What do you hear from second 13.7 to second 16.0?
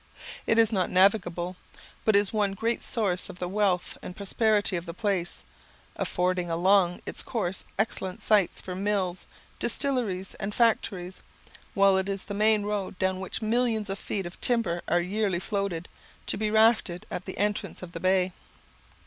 of feet of timber are yearly floated,